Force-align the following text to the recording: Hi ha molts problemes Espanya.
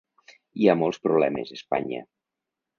Hi 0.61 0.67
ha 0.71 0.75
molts 0.79 0.99
problemes 1.05 1.55
Espanya. 1.59 2.05